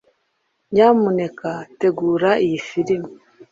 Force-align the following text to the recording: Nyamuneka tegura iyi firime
Nyamuneka 0.73 1.51
tegura 1.79 2.31
iyi 2.45 2.59
firime 2.67 3.09